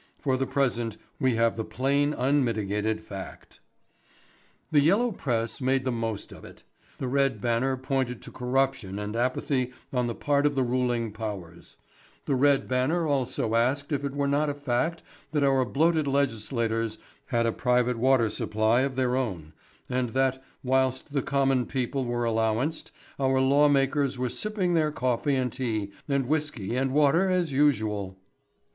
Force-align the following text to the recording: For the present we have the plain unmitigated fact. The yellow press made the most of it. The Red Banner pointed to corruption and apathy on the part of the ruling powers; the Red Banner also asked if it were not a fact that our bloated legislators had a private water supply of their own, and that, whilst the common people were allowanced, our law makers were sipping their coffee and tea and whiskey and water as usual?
For 0.17 0.35
the 0.35 0.47
present 0.47 0.97
we 1.19 1.35
have 1.35 1.55
the 1.55 1.63
plain 1.63 2.15
unmitigated 2.15 3.01
fact. 3.03 3.59
The 4.71 4.79
yellow 4.79 5.11
press 5.11 5.61
made 5.61 5.85
the 5.85 5.91
most 5.91 6.31
of 6.31 6.43
it. 6.43 6.63
The 6.97 7.07
Red 7.07 7.39
Banner 7.39 7.77
pointed 7.77 8.19
to 8.23 8.31
corruption 8.31 8.97
and 8.97 9.15
apathy 9.15 9.73
on 9.93 10.07
the 10.07 10.15
part 10.15 10.47
of 10.47 10.55
the 10.55 10.63
ruling 10.63 11.11
powers; 11.11 11.77
the 12.25 12.33
Red 12.33 12.67
Banner 12.67 13.05
also 13.05 13.53
asked 13.53 13.91
if 13.91 14.03
it 14.03 14.15
were 14.15 14.27
not 14.27 14.49
a 14.49 14.55
fact 14.55 15.03
that 15.33 15.43
our 15.43 15.63
bloated 15.65 16.07
legislators 16.07 16.97
had 17.27 17.45
a 17.45 17.51
private 17.51 17.99
water 17.99 18.31
supply 18.31 18.81
of 18.81 18.95
their 18.95 19.15
own, 19.15 19.53
and 19.87 20.09
that, 20.15 20.43
whilst 20.63 21.13
the 21.13 21.21
common 21.21 21.67
people 21.67 22.05
were 22.05 22.23
allowanced, 22.25 22.91
our 23.19 23.39
law 23.39 23.69
makers 23.69 24.17
were 24.17 24.29
sipping 24.29 24.73
their 24.73 24.91
coffee 24.91 25.35
and 25.35 25.53
tea 25.53 25.91
and 26.09 26.25
whiskey 26.27 26.75
and 26.75 26.89
water 26.89 27.29
as 27.29 27.51
usual? 27.53 28.17